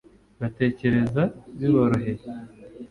[0.41, 1.23] batekereza
[1.59, 2.23] biboroheye